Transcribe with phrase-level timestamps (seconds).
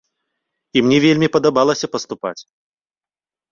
[0.79, 2.41] І мне вельмі падабалася паступаць!